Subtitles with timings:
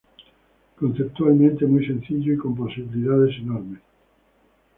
[0.77, 3.81] Conceptualmente muy sencillo y con posibilidades enormes.